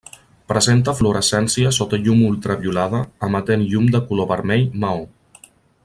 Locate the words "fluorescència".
1.01-1.73